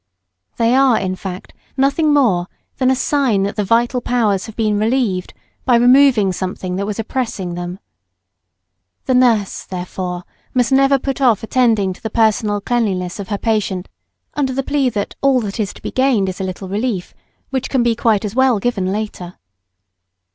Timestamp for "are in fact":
0.73-1.53